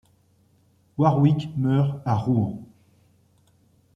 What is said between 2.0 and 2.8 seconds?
à Rouen.